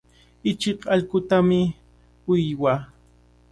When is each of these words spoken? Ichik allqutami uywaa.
Ichik 0.51 0.79
allqutami 0.93 1.61
uywaa. 2.31 2.79